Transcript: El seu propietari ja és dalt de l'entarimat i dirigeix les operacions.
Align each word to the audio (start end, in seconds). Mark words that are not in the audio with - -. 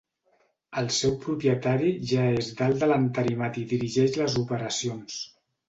El 0.81 0.87
seu 0.99 1.13
propietari 1.25 1.91
ja 2.13 2.25
és 2.39 2.49
dalt 2.63 2.81
de 2.85 2.91
l'entarimat 2.93 3.63
i 3.65 3.69
dirigeix 3.77 4.19
les 4.25 4.41
operacions. 4.45 5.23